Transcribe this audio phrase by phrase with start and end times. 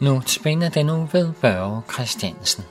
[0.00, 2.64] Nu spænder den nu ved Børge Christiansen.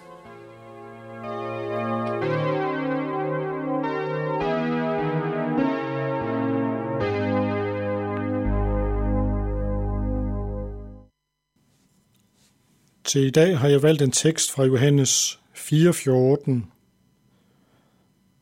[13.03, 16.51] Til i dag har jeg valgt en tekst fra Johannes 4:14.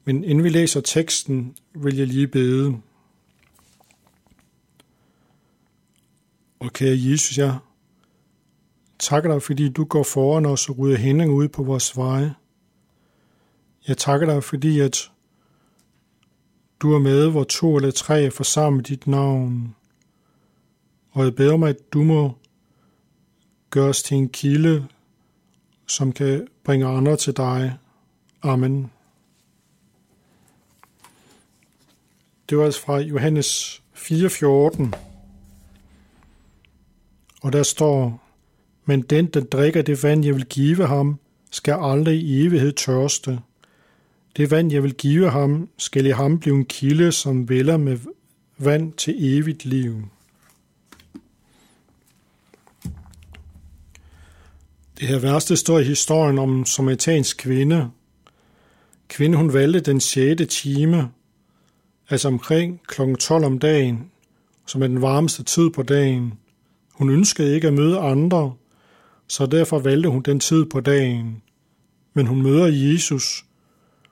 [0.06, 2.82] Men inden vi læser teksten, vil jeg lige bede.
[6.60, 7.58] Og kære Jesus, jeg
[9.00, 12.36] takker dig, fordi du går foran os og rydder hænderne ud på vores veje.
[13.88, 15.12] Jeg takker dig, fordi at
[16.80, 19.76] du er med, hvor to eller tre er forsamlet dit navn.
[21.12, 22.38] Og jeg beder mig, at du må
[23.70, 24.88] gøre os til en kilde,
[25.88, 27.78] som kan bringe andre til dig.
[28.42, 28.92] Amen.
[32.50, 34.94] Det var altså fra Johannes 4:14.
[37.42, 38.25] Og der står,
[38.86, 41.20] men den, der drikker det vand, jeg vil give ham,
[41.52, 43.40] skal aldrig i evighed tørste.
[44.38, 47.98] Det vand, jeg vil give ham, skal i ham blive en kilde, som vælger med
[48.58, 50.04] vand til evigt liv.
[55.00, 57.90] Det her værste står i historien om en samaritansk kvinde.
[59.08, 60.42] Kvinde, hun valgte den 6.
[60.50, 61.10] time,
[62.10, 63.02] altså omkring kl.
[63.20, 64.12] 12 om dagen,
[64.66, 66.34] som er den varmeste tid på dagen.
[66.94, 68.54] Hun ønskede ikke at møde andre,
[69.28, 71.42] så derfor valgte hun den tid på dagen.
[72.14, 73.46] Men hun møder Jesus,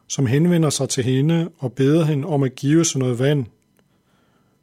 [0.08, 3.46] som henvender sig til hende og beder hende om at give sig noget vand.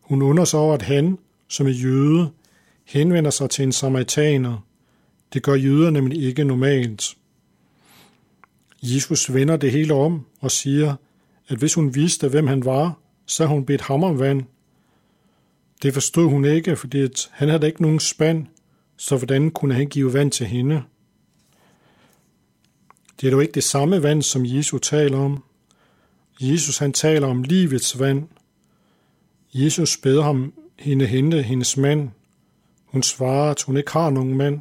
[0.00, 2.30] Hun undrer sig over, at han, som er jøde,
[2.84, 4.66] henvender sig til en samaritaner.
[5.32, 7.16] Det gør jøder nemlig ikke normalt.
[8.82, 10.94] Jesus vender det hele om og siger,
[11.48, 14.42] at hvis hun vidste, hvem han var, så havde hun bedt ham om vand.
[15.82, 18.46] Det forstod hun ikke, fordi han havde ikke nogen spand,
[19.00, 20.82] så hvordan kunne han give vand til hende?
[23.20, 25.44] Det er dog ikke det samme vand, som Jesus taler om.
[26.40, 28.28] Jesus han taler om livets vand.
[29.54, 32.10] Jesus beder ham hende hente hendes mand.
[32.84, 34.60] Hun svarer, at hun ikke har nogen mand.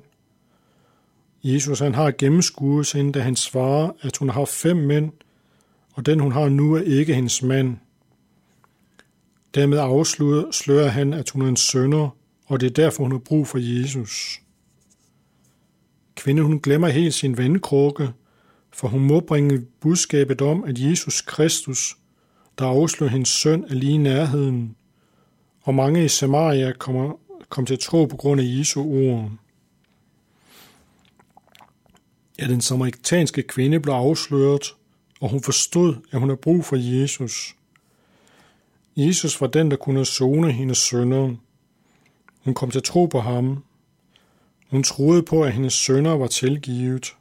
[1.44, 5.12] Jesus han har gennemskuet hende, da han svarer, at hun har fem mænd,
[5.94, 7.78] og den hun har nu er ikke hendes mand.
[9.56, 12.10] Dermed afslører han, at hun er en sønder,
[12.50, 14.42] og det er derfor, hun har brug for Jesus.
[16.16, 18.10] Kvinden hun glemmer helt sin vandkrukke,
[18.72, 21.98] for hun må bringe budskabet om, at Jesus Kristus,
[22.60, 24.76] der afslører hendes søn, er lige i nærheden,
[25.62, 27.14] og mange i Samaria kommer,
[27.50, 29.32] kom til at tro på grund af Jesu ord.
[32.40, 34.76] Ja, den samaritanske kvinde blev afsløret,
[35.22, 37.56] og hun forstod, at hun har brug for Jesus.
[38.96, 41.36] Jesus var den, der kunne zone hendes sønder.
[42.50, 43.64] Hun kom til tro på ham.
[44.70, 47.16] Hun troede på, at hendes sønner var tilgivet.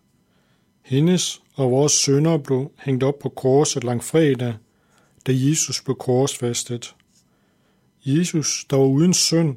[0.82, 4.54] Hendes og vores sønner blev hængt op på korset lang fredag,
[5.26, 6.94] da Jesus blev korsfæstet.
[8.04, 9.56] Jesus, der var uden synd,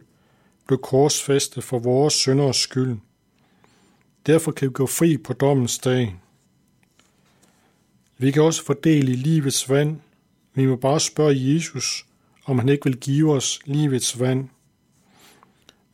[0.68, 2.98] blev korsfæstet for vores sønders skyld.
[4.26, 6.16] Derfor kan vi gå fri på dommens dag.
[8.18, 10.00] Vi kan også fordele i livets vand.
[10.54, 12.06] Vi må bare spørge Jesus,
[12.46, 14.50] om han ikke vil give os livets vand.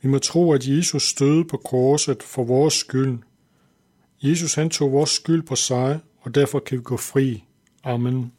[0.02, 3.18] Vi må tro, at Jesus støde på korset for vores skyld.
[4.22, 7.44] Jesus han tog vores skyld på sig, og derfor kan vi gå fri.
[7.84, 8.32] Amen.